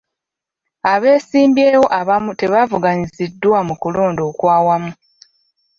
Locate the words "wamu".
4.65-4.91